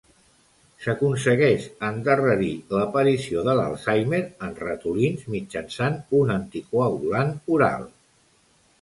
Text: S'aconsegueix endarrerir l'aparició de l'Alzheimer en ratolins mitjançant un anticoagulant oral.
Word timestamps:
S'aconsegueix 0.85 1.67
endarrerir 1.89 2.49
l'aparició 2.77 3.45
de 3.49 3.55
l'Alzheimer 3.61 4.23
en 4.49 4.59
ratolins 4.65 5.31
mitjançant 5.37 6.03
un 6.25 6.37
anticoagulant 6.41 7.35
oral. 7.59 7.91